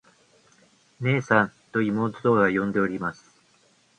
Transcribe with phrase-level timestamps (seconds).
[0.99, 3.23] 「ねえさん。」と妹が呼んでおります。